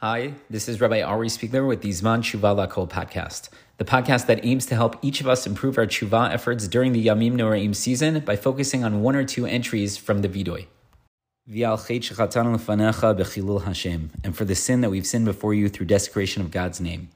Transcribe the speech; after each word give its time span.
Hi, 0.00 0.34
this 0.50 0.68
is 0.68 0.78
Rabbi 0.78 1.00
Ari 1.00 1.28
Spiegler 1.28 1.66
with 1.66 1.80
the 1.80 1.88
Zman 1.88 2.18
Tshuva 2.18 2.54
Lakol 2.54 2.86
podcast, 2.86 3.48
the 3.78 3.84
podcast 3.86 4.26
that 4.26 4.44
aims 4.44 4.66
to 4.66 4.74
help 4.74 4.98
each 5.00 5.22
of 5.22 5.26
us 5.26 5.46
improve 5.46 5.78
our 5.78 5.86
tshuva 5.86 6.30
efforts 6.34 6.68
during 6.68 6.92
the 6.92 7.06
Yamim 7.06 7.32
Noraim 7.32 7.74
season 7.74 8.20
by 8.20 8.36
focusing 8.36 8.84
on 8.84 9.00
one 9.00 9.16
or 9.16 9.24
two 9.24 9.46
entries 9.46 9.96
from 9.96 10.20
the 10.20 10.28
Vidoy. 10.28 10.66
And 14.22 14.36
for 14.36 14.44
the 14.44 14.54
sin 14.54 14.82
that 14.82 14.90
we've 14.90 15.06
sinned 15.06 15.24
before 15.24 15.54
you 15.54 15.70
through 15.70 15.86
desecration 15.86 16.42
of 16.42 16.50
God's 16.50 16.78
name. 16.78 17.08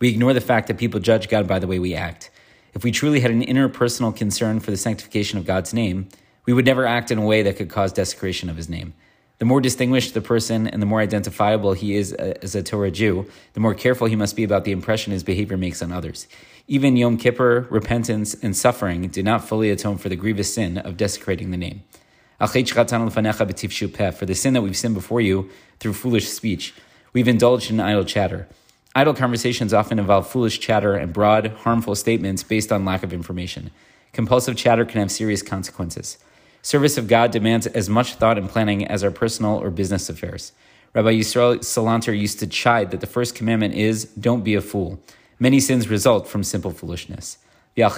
We 0.00 0.08
ignore 0.08 0.32
the 0.32 0.40
fact 0.40 0.66
that 0.66 0.76
people 0.76 0.98
judge 0.98 1.28
God 1.28 1.46
by 1.46 1.60
the 1.60 1.68
way 1.68 1.78
we 1.78 1.94
act. 1.94 2.32
If 2.74 2.82
we 2.82 2.90
truly 2.90 3.20
had 3.20 3.30
an 3.30 3.44
interpersonal 3.44 4.14
concern 4.14 4.58
for 4.58 4.72
the 4.72 4.76
sanctification 4.76 5.38
of 5.38 5.46
God's 5.46 5.72
name, 5.72 6.08
we 6.46 6.52
would 6.52 6.66
never 6.66 6.84
act 6.84 7.12
in 7.12 7.18
a 7.18 7.24
way 7.24 7.42
that 7.42 7.58
could 7.58 7.70
cause 7.70 7.92
desecration 7.92 8.50
of 8.50 8.56
his 8.56 8.68
name. 8.68 8.92
The 9.44 9.48
more 9.48 9.60
distinguished 9.60 10.14
the 10.14 10.22
person 10.22 10.66
and 10.66 10.80
the 10.80 10.86
more 10.86 11.02
identifiable 11.02 11.74
he 11.74 11.96
is 11.96 12.14
uh, 12.14 12.32
as 12.40 12.54
a 12.54 12.62
Torah 12.62 12.90
Jew, 12.90 13.28
the 13.52 13.60
more 13.60 13.74
careful 13.74 14.06
he 14.06 14.16
must 14.16 14.36
be 14.36 14.42
about 14.42 14.64
the 14.64 14.72
impression 14.72 15.12
his 15.12 15.22
behavior 15.22 15.58
makes 15.58 15.82
on 15.82 15.92
others. 15.92 16.26
Even 16.66 16.96
Yom 16.96 17.18
Kippur, 17.18 17.66
repentance, 17.68 18.32
and 18.32 18.56
suffering 18.56 19.06
do 19.08 19.22
not 19.22 19.46
fully 19.46 19.68
atone 19.68 19.98
for 19.98 20.08
the 20.08 20.16
grievous 20.16 20.54
sin 20.54 20.78
of 20.78 20.96
desecrating 20.96 21.50
the 21.50 21.58
name. 21.58 21.82
For 22.40 22.46
the 22.56 24.34
sin 24.34 24.54
that 24.54 24.62
we've 24.62 24.76
sinned 24.78 24.94
before 24.94 25.20
you 25.20 25.50
through 25.78 25.92
foolish 25.92 26.26
speech, 26.30 26.72
we've 27.12 27.28
indulged 27.28 27.70
in 27.70 27.80
idle 27.80 28.06
chatter. 28.06 28.48
Idle 28.94 29.12
conversations 29.12 29.74
often 29.74 29.98
involve 29.98 30.26
foolish 30.26 30.58
chatter 30.58 30.94
and 30.94 31.12
broad, 31.12 31.48
harmful 31.48 31.96
statements 31.96 32.42
based 32.42 32.72
on 32.72 32.86
lack 32.86 33.02
of 33.02 33.12
information. 33.12 33.72
Compulsive 34.14 34.56
chatter 34.56 34.86
can 34.86 35.02
have 35.02 35.12
serious 35.12 35.42
consequences. 35.42 36.16
Service 36.64 36.96
of 36.96 37.08
God 37.08 37.30
demands 37.30 37.66
as 37.66 37.90
much 37.90 38.14
thought 38.14 38.38
and 38.38 38.48
planning 38.48 38.86
as 38.86 39.04
our 39.04 39.10
personal 39.10 39.58
or 39.62 39.68
business 39.70 40.08
affairs. 40.08 40.52
Rabbi 40.94 41.12
Yisrael 41.12 41.58
Salanter 41.58 42.18
used 42.18 42.38
to 42.38 42.46
chide 42.46 42.90
that 42.90 43.02
the 43.02 43.06
first 43.06 43.34
commandment 43.34 43.74
is, 43.74 44.06
don't 44.06 44.42
be 44.42 44.54
a 44.54 44.62
fool. 44.62 44.98
Many 45.38 45.60
sins 45.60 45.90
result 45.90 46.26
from 46.26 46.42
simple 46.42 46.70
foolishness. 46.70 47.36
And 47.76 47.92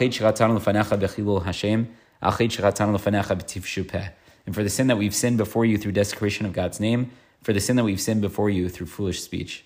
for 4.53 4.65
the 4.65 4.69
sin 4.69 4.89
that 4.89 4.99
we've 4.99 5.15
sinned 5.15 5.39
before 5.39 5.65
you 5.65 5.79
through 5.79 5.93
desecration 5.93 6.45
of 6.45 6.53
God's 6.53 6.81
name, 6.81 7.13
for 7.43 7.53
the 7.53 7.61
sin 7.61 7.77
that 7.77 7.85
we've 7.85 8.01
sinned 8.01 8.21
before 8.21 8.51
you 8.51 8.69
through 8.69 8.87
foolish 8.89 9.23
speech. 9.23 9.65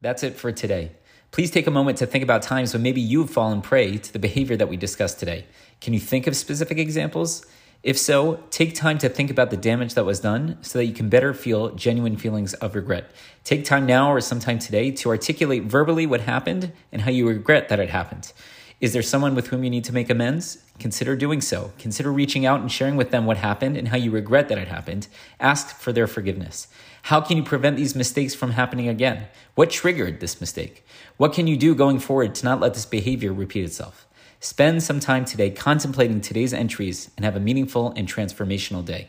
That's 0.00 0.22
it 0.22 0.36
for 0.36 0.52
today. 0.52 0.92
Please 1.32 1.50
take 1.50 1.66
a 1.66 1.70
moment 1.70 1.98
to 1.98 2.06
think 2.06 2.24
about 2.24 2.40
times 2.40 2.72
when 2.72 2.82
maybe 2.82 3.02
you've 3.02 3.28
fallen 3.28 3.60
prey 3.60 3.98
to 3.98 4.10
the 4.10 4.18
behavior 4.18 4.56
that 4.56 4.70
we 4.70 4.78
discussed 4.78 5.20
today. 5.20 5.44
Can 5.82 5.92
you 5.92 6.00
think 6.00 6.26
of 6.26 6.34
specific 6.34 6.78
examples? 6.78 7.44
If 7.86 7.96
so, 7.96 8.42
take 8.50 8.74
time 8.74 8.98
to 8.98 9.08
think 9.08 9.30
about 9.30 9.50
the 9.50 9.56
damage 9.56 9.94
that 9.94 10.04
was 10.04 10.18
done 10.18 10.58
so 10.60 10.76
that 10.76 10.86
you 10.86 10.92
can 10.92 11.08
better 11.08 11.32
feel 11.32 11.70
genuine 11.70 12.16
feelings 12.16 12.52
of 12.54 12.74
regret. 12.74 13.12
Take 13.44 13.64
time 13.64 13.86
now 13.86 14.10
or 14.10 14.20
sometime 14.20 14.58
today 14.58 14.90
to 14.90 15.08
articulate 15.08 15.62
verbally 15.62 16.04
what 16.04 16.22
happened 16.22 16.72
and 16.90 17.02
how 17.02 17.12
you 17.12 17.28
regret 17.28 17.68
that 17.68 17.78
it 17.78 17.90
happened. 17.90 18.32
Is 18.80 18.92
there 18.92 19.02
someone 19.02 19.36
with 19.36 19.46
whom 19.46 19.62
you 19.62 19.70
need 19.70 19.84
to 19.84 19.94
make 19.94 20.10
amends? 20.10 20.64
Consider 20.80 21.14
doing 21.14 21.40
so. 21.40 21.70
Consider 21.78 22.12
reaching 22.12 22.44
out 22.44 22.60
and 22.60 22.72
sharing 22.72 22.96
with 22.96 23.12
them 23.12 23.24
what 23.24 23.36
happened 23.36 23.76
and 23.76 23.86
how 23.86 23.96
you 23.96 24.10
regret 24.10 24.48
that 24.48 24.58
it 24.58 24.66
happened. 24.66 25.06
Ask 25.38 25.78
for 25.78 25.92
their 25.92 26.08
forgiveness. 26.08 26.66
How 27.02 27.20
can 27.20 27.36
you 27.36 27.44
prevent 27.44 27.76
these 27.76 27.94
mistakes 27.94 28.34
from 28.34 28.50
happening 28.50 28.88
again? 28.88 29.28
What 29.54 29.70
triggered 29.70 30.18
this 30.18 30.40
mistake? 30.40 30.84
What 31.18 31.32
can 31.32 31.46
you 31.46 31.56
do 31.56 31.72
going 31.72 32.00
forward 32.00 32.34
to 32.34 32.44
not 32.46 32.58
let 32.58 32.74
this 32.74 32.84
behavior 32.84 33.32
repeat 33.32 33.64
itself? 33.64 34.08
Spend 34.40 34.82
some 34.82 35.00
time 35.00 35.24
today 35.24 35.50
contemplating 35.50 36.20
today's 36.20 36.52
entries 36.52 37.10
and 37.16 37.24
have 37.24 37.36
a 37.36 37.40
meaningful 37.40 37.92
and 37.96 38.06
transformational 38.06 38.84
day. 38.84 39.08